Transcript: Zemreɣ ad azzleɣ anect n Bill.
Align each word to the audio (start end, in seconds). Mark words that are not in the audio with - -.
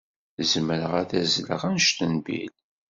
Zemreɣ 0.51 0.93
ad 1.01 1.11
azzleɣ 1.21 1.61
anect 1.69 1.99
n 2.11 2.13
Bill. 2.25 2.55